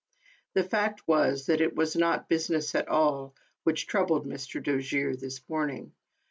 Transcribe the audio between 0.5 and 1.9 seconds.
The fact was that it